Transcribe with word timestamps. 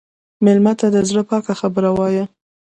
مېلمه 0.43 0.73
ته 0.79 0.87
د 0.95 0.97
زړه 1.09 1.23
پاکه 1.29 1.53
خبره 1.61 1.89
وایه. 1.97 2.23